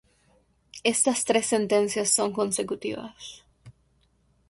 Estas 0.83 1.23
tres 1.25 1.45
sentencia 1.45 2.07
son 2.07 2.33
consecutivas. 2.33 3.43